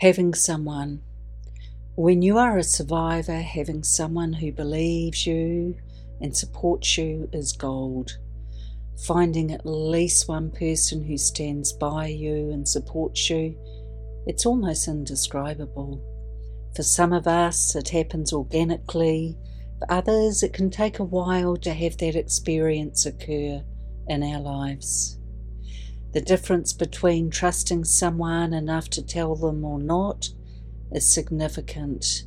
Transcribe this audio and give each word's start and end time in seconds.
Having 0.00 0.32
someone. 0.32 1.02
When 1.94 2.22
you 2.22 2.38
are 2.38 2.56
a 2.56 2.62
survivor, 2.62 3.42
having 3.42 3.82
someone 3.82 4.32
who 4.32 4.50
believes 4.50 5.26
you 5.26 5.76
and 6.22 6.34
supports 6.34 6.96
you 6.96 7.28
is 7.34 7.52
gold. 7.52 8.16
Finding 9.04 9.52
at 9.52 9.66
least 9.66 10.26
one 10.26 10.52
person 10.52 11.04
who 11.04 11.18
stands 11.18 11.74
by 11.74 12.06
you 12.06 12.50
and 12.50 12.66
supports 12.66 13.28
you, 13.28 13.58
it's 14.26 14.46
almost 14.46 14.88
indescribable. 14.88 16.02
For 16.74 16.82
some 16.82 17.12
of 17.12 17.26
us, 17.26 17.76
it 17.76 17.90
happens 17.90 18.32
organically. 18.32 19.36
For 19.80 19.92
others, 19.92 20.42
it 20.42 20.54
can 20.54 20.70
take 20.70 20.98
a 20.98 21.04
while 21.04 21.58
to 21.58 21.74
have 21.74 21.98
that 21.98 22.16
experience 22.16 23.04
occur 23.04 23.62
in 24.08 24.22
our 24.22 24.40
lives. 24.40 25.19
The 26.12 26.20
difference 26.20 26.72
between 26.72 27.30
trusting 27.30 27.84
someone 27.84 28.52
enough 28.52 28.88
to 28.90 29.06
tell 29.06 29.36
them 29.36 29.64
or 29.64 29.78
not 29.78 30.28
is 30.90 31.08
significant 31.08 32.24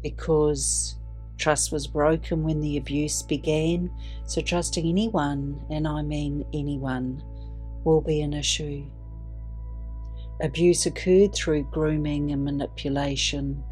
because 0.00 0.96
trust 1.36 1.72
was 1.72 1.88
broken 1.88 2.44
when 2.44 2.60
the 2.60 2.76
abuse 2.76 3.22
began, 3.22 3.90
so 4.26 4.40
trusting 4.40 4.86
anyone, 4.86 5.60
and 5.70 5.88
I 5.88 6.02
mean 6.02 6.44
anyone, 6.54 7.20
will 7.84 8.00
be 8.00 8.20
an 8.20 8.32
issue. 8.32 8.88
Abuse 10.40 10.86
occurred 10.86 11.34
through 11.34 11.68
grooming 11.72 12.30
and 12.30 12.44
manipulation, 12.44 13.62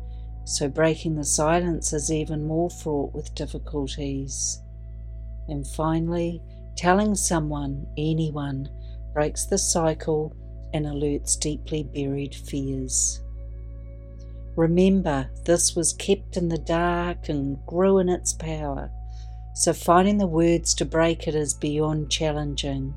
so 0.44 0.68
breaking 0.68 1.14
the 1.14 1.24
silence 1.24 1.92
is 1.92 2.10
even 2.10 2.46
more 2.46 2.70
fraught 2.70 3.14
with 3.14 3.34
difficulties. 3.36 4.60
And 5.48 5.66
finally, 5.66 6.42
telling 6.76 7.14
someone, 7.14 7.86
anyone, 7.96 8.68
breaks 9.14 9.46
the 9.46 9.58
cycle 9.58 10.36
and 10.74 10.84
alerts 10.84 11.38
deeply 11.38 11.84
buried 11.84 12.34
fears. 12.34 13.22
Remember, 14.56 15.30
this 15.44 15.74
was 15.74 15.92
kept 15.94 16.36
in 16.36 16.48
the 16.48 16.58
dark 16.58 17.28
and 17.28 17.56
grew 17.66 17.98
in 17.98 18.08
its 18.08 18.32
power, 18.32 18.90
so 19.54 19.72
finding 19.72 20.18
the 20.18 20.26
words 20.26 20.74
to 20.74 20.84
break 20.84 21.26
it 21.26 21.34
is 21.34 21.54
beyond 21.54 22.10
challenging. 22.10 22.94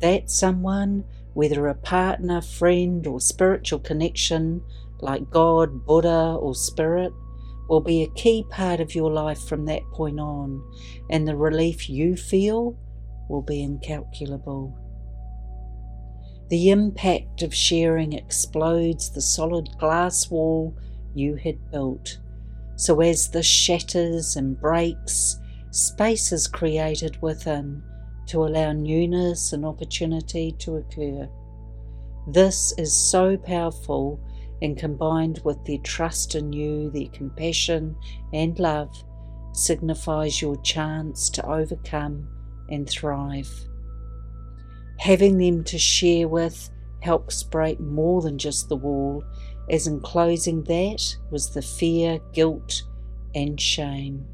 That 0.00 0.30
someone, 0.30 1.04
whether 1.34 1.66
a 1.68 1.74
partner, 1.74 2.40
friend, 2.40 3.06
or 3.06 3.20
spiritual 3.20 3.78
connection, 3.80 4.62
like 5.00 5.30
God, 5.30 5.86
Buddha, 5.86 6.36
or 6.40 6.54
Spirit, 6.54 7.12
will 7.68 7.80
be 7.80 8.02
a 8.02 8.10
key 8.10 8.44
part 8.50 8.80
of 8.80 8.94
your 8.94 9.10
life 9.10 9.42
from 9.42 9.66
that 9.66 9.82
point 9.92 10.18
on, 10.18 10.62
and 11.10 11.28
the 11.28 11.36
relief 11.36 11.88
you 11.88 12.16
feel 12.16 12.78
will 13.28 13.42
be 13.42 13.62
incalculable. 13.62 14.76
The 16.48 16.70
impact 16.70 17.42
of 17.42 17.54
sharing 17.54 18.14
explodes 18.14 19.10
the 19.10 19.20
solid 19.20 19.68
glass 19.78 20.30
wall 20.30 20.74
you 21.14 21.34
had 21.36 21.70
built. 21.70 22.18
So, 22.76 23.00
as 23.00 23.28
this 23.28 23.46
shatters 23.46 24.36
and 24.36 24.58
breaks, 24.58 25.36
space 25.70 26.32
is 26.32 26.46
created 26.46 27.20
within 27.20 27.82
to 28.28 28.44
allow 28.44 28.72
newness 28.72 29.52
and 29.52 29.64
opportunity 29.64 30.52
to 30.60 30.76
occur. 30.76 31.28
This 32.28 32.72
is 32.78 33.10
so 33.10 33.36
powerful 33.36 34.20
and 34.62 34.76
combined 34.76 35.40
with 35.44 35.62
their 35.64 35.78
trust 35.78 36.34
in 36.34 36.52
you, 36.52 36.90
their 36.90 37.08
compassion 37.08 37.96
and 38.32 38.58
love, 38.58 39.04
signifies 39.52 40.40
your 40.40 40.56
chance 40.62 41.30
to 41.30 41.46
overcome 41.46 42.28
and 42.70 42.88
thrive. 42.88 43.50
Having 44.98 45.38
them 45.38 45.64
to 45.64 45.78
share 45.78 46.28
with 46.28 46.70
helps 47.00 47.42
break 47.42 47.78
more 47.80 48.20
than 48.20 48.36
just 48.36 48.68
the 48.68 48.76
wall, 48.76 49.24
as 49.70 49.86
enclosing 49.86 50.64
that 50.64 51.16
was 51.30 51.50
the 51.50 51.62
fear, 51.62 52.20
guilt, 52.32 52.82
and 53.34 53.60
shame. 53.60 54.26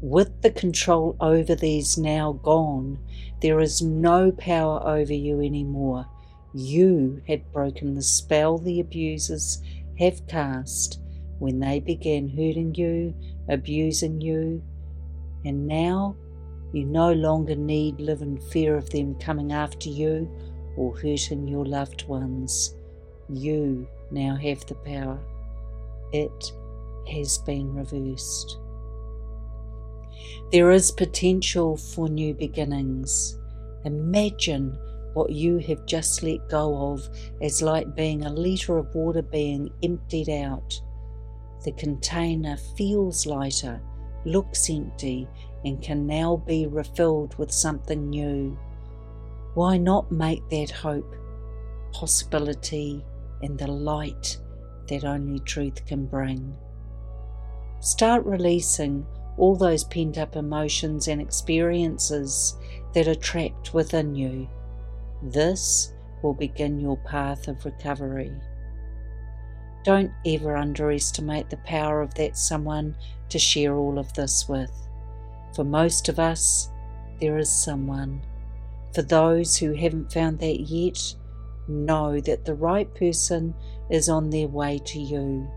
With 0.00 0.42
the 0.42 0.50
control 0.50 1.16
over 1.20 1.54
these 1.54 1.98
now 1.98 2.32
gone, 2.32 2.98
there 3.42 3.60
is 3.60 3.82
no 3.82 4.32
power 4.32 4.80
over 4.86 5.12
you 5.12 5.40
anymore. 5.40 6.06
You 6.54 7.20
had 7.26 7.52
broken 7.52 7.94
the 7.94 8.02
spell 8.02 8.58
the 8.58 8.80
abusers 8.80 9.60
have 9.98 10.26
cast 10.28 11.00
when 11.38 11.58
they 11.58 11.80
began 11.80 12.28
hurting 12.28 12.74
you, 12.74 13.14
abusing 13.48 14.20
you, 14.20 14.62
and 15.44 15.66
now 15.66 16.16
you 16.72 16.84
no 16.84 17.12
longer 17.12 17.54
need 17.54 18.00
live 18.00 18.22
in 18.22 18.38
fear 18.38 18.76
of 18.76 18.90
them 18.90 19.14
coming 19.16 19.52
after 19.52 19.88
you 19.88 20.30
or 20.76 20.96
hurting 20.96 21.48
your 21.48 21.64
loved 21.64 22.06
ones. 22.08 22.74
You 23.28 23.88
now 24.10 24.36
have 24.36 24.64
the 24.66 24.74
power. 24.74 25.18
It 26.12 26.52
has 27.10 27.38
been 27.38 27.74
reversed. 27.74 28.58
There 30.52 30.70
is 30.70 30.90
potential 30.90 31.76
for 31.76 32.08
new 32.08 32.34
beginnings. 32.34 33.38
Imagine 33.84 34.78
what 35.14 35.30
you 35.30 35.58
have 35.58 35.86
just 35.86 36.22
let 36.22 36.48
go 36.48 36.92
of 36.92 37.08
as 37.42 37.62
like 37.62 37.94
being 37.94 38.24
a 38.24 38.30
litre 38.30 38.78
of 38.78 38.94
water 38.94 39.22
being 39.22 39.70
emptied 39.82 40.30
out. 40.30 40.80
The 41.64 41.72
container 41.72 42.56
feels 42.76 43.26
lighter, 43.26 43.80
looks 44.24 44.68
empty, 44.70 45.28
and 45.64 45.82
can 45.82 46.06
now 46.06 46.36
be 46.36 46.66
refilled 46.66 47.36
with 47.38 47.50
something 47.50 48.10
new. 48.10 48.58
Why 49.54 49.76
not 49.76 50.12
make 50.12 50.48
that 50.50 50.70
hope, 50.70 51.14
possibility, 51.92 53.04
and 53.42 53.58
the 53.58 53.66
light 53.66 54.38
that 54.88 55.04
only 55.04 55.40
truth 55.40 55.84
can 55.86 56.06
bring? 56.06 56.54
Start 57.80 58.24
releasing 58.24 59.06
all 59.36 59.56
those 59.56 59.84
pent 59.84 60.18
up 60.18 60.36
emotions 60.36 61.08
and 61.08 61.20
experiences 61.20 62.56
that 62.94 63.06
are 63.08 63.14
trapped 63.14 63.72
within 63.72 64.14
you. 64.14 64.48
This 65.22 65.92
will 66.22 66.34
begin 66.34 66.80
your 66.80 66.96
path 66.98 67.48
of 67.48 67.64
recovery. 67.64 68.32
Don't 69.84 70.12
ever 70.26 70.56
underestimate 70.56 71.50
the 71.50 71.56
power 71.58 72.02
of 72.02 72.14
that 72.14 72.36
someone 72.36 72.96
to 73.28 73.38
share 73.38 73.76
all 73.76 73.98
of 73.98 74.12
this 74.14 74.48
with. 74.48 74.72
For 75.54 75.64
most 75.64 76.08
of 76.08 76.18
us, 76.18 76.70
there 77.20 77.38
is 77.38 77.50
someone. 77.50 78.22
For 78.94 79.02
those 79.02 79.56
who 79.56 79.74
haven't 79.74 80.12
found 80.12 80.38
that 80.40 80.60
yet, 80.60 81.14
know 81.68 82.20
that 82.20 82.44
the 82.44 82.54
right 82.54 82.92
person 82.94 83.54
is 83.90 84.08
on 84.08 84.30
their 84.30 84.48
way 84.48 84.78
to 84.86 84.98
you. 84.98 85.50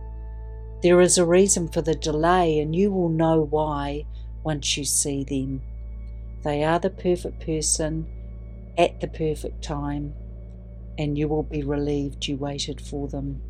There 0.82 1.02
is 1.02 1.18
a 1.18 1.26
reason 1.26 1.68
for 1.68 1.82
the 1.82 1.96
delay, 1.96 2.60
and 2.60 2.76
you 2.76 2.92
will 2.92 3.10
know 3.10 3.42
why 3.42 4.06
once 4.44 4.78
you 4.78 4.84
see 4.84 5.24
them. 5.24 5.62
They 6.44 6.64
are 6.64 6.80
the 6.80 6.90
perfect 6.90 7.46
person 7.46 8.08
at 8.78 9.00
the 9.00 9.08
perfect 9.08 9.64
time, 9.64 10.14
and 10.98 11.18
you 11.18 11.28
will 11.28 11.44
be 11.44 11.64
relieved 11.64 12.28
you 12.28 12.38
waited 12.38 12.82
for 12.82 13.08
them. 13.08 13.42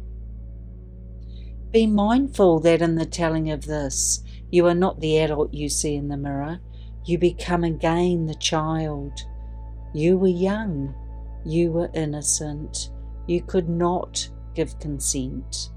Be 1.71 1.87
mindful 1.87 2.59
that 2.61 2.81
in 2.81 2.95
the 2.95 3.05
telling 3.05 3.49
of 3.49 3.65
this, 3.65 4.23
you 4.49 4.67
are 4.67 4.75
not 4.75 4.99
the 4.99 5.19
adult 5.19 5.53
you 5.53 5.69
see 5.69 5.95
in 5.95 6.09
the 6.09 6.17
mirror. 6.17 6.59
You 7.05 7.17
become 7.17 7.63
again 7.63 8.25
the 8.25 8.35
child. 8.35 9.13
You 9.93 10.17
were 10.17 10.27
young. 10.27 10.93
You 11.45 11.71
were 11.71 11.89
innocent. 11.93 12.89
You 13.25 13.41
could 13.41 13.69
not 13.69 14.27
give 14.53 14.79
consent. 14.79 15.69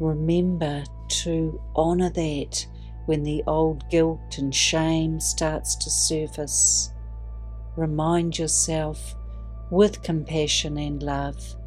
Remember 0.00 0.82
to 1.22 1.60
honour 1.76 2.10
that 2.10 2.66
when 3.06 3.22
the 3.22 3.44
old 3.46 3.88
guilt 3.90 4.38
and 4.38 4.52
shame 4.52 5.20
starts 5.20 5.76
to 5.76 5.88
surface. 5.88 6.92
Remind 7.76 8.36
yourself 8.36 9.14
with 9.70 10.02
compassion 10.02 10.76
and 10.78 11.00
love 11.00 11.57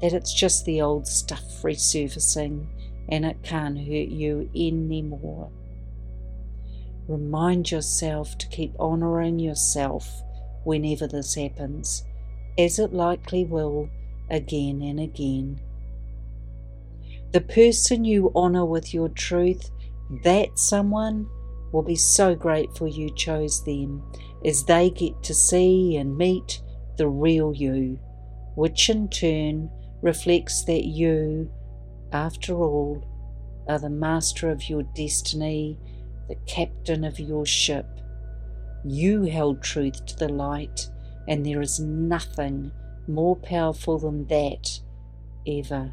that 0.00 0.12
it's 0.12 0.32
just 0.32 0.64
the 0.64 0.80
old 0.80 1.06
stuff 1.06 1.62
resurfacing 1.62 2.66
and 3.08 3.24
it 3.24 3.42
can't 3.42 3.78
hurt 3.78 4.08
you 4.08 4.48
anymore. 4.54 5.50
Remind 7.08 7.70
yourself 7.70 8.38
to 8.38 8.48
keep 8.48 8.78
honouring 8.78 9.38
yourself 9.38 10.22
whenever 10.64 11.06
this 11.06 11.34
happens, 11.34 12.04
as 12.56 12.78
it 12.78 12.92
likely 12.92 13.44
will 13.44 13.88
again 14.30 14.80
and 14.82 15.00
again. 15.00 15.60
The 17.32 17.40
person 17.40 18.04
you 18.04 18.30
honour 18.34 18.64
with 18.64 18.94
your 18.94 19.08
truth, 19.08 19.70
that 20.24 20.58
someone 20.58 21.28
will 21.72 21.82
be 21.82 21.96
so 21.96 22.34
grateful 22.34 22.88
you 22.88 23.14
chose 23.14 23.64
them 23.64 24.02
as 24.44 24.64
they 24.64 24.90
get 24.90 25.22
to 25.22 25.34
see 25.34 25.96
and 25.96 26.16
meet 26.16 26.62
the 26.96 27.08
real 27.08 27.54
you, 27.54 27.98
which 28.54 28.88
in 28.88 29.08
turn 29.08 29.70
reflects 30.02 30.64
that 30.64 30.84
you 30.84 31.50
after 32.12 32.54
all, 32.54 33.04
are 33.68 33.78
the 33.78 33.90
master 33.90 34.50
of 34.50 34.68
your 34.68 34.82
destiny, 34.82 35.78
the 36.28 36.34
captain 36.46 37.04
of 37.04 37.20
your 37.20 37.46
ship. 37.46 37.86
You 38.84 39.22
held 39.22 39.62
truth 39.62 40.04
to 40.06 40.16
the 40.16 40.28
light, 40.28 40.88
and 41.28 41.44
there 41.44 41.60
is 41.60 41.78
nothing 41.78 42.72
more 43.06 43.36
powerful 43.36 43.98
than 43.98 44.26
that 44.26 44.80
ever. 45.46 45.92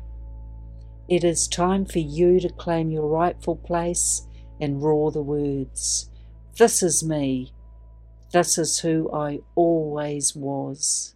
It 1.08 1.24
is 1.24 1.48
time 1.48 1.86
for 1.86 2.00
you 2.00 2.40
to 2.40 2.50
claim 2.50 2.90
your 2.90 3.08
rightful 3.08 3.58
place 3.58 4.28
and 4.60 4.82
roar 4.82 5.12
the 5.12 5.22
words 5.22 6.10
This 6.58 6.82
is 6.82 7.04
me. 7.04 7.54
This 8.34 8.58
is 8.58 8.80
who 8.80 9.12
I 9.14 9.40
always 9.56 10.36
was. 10.36 11.14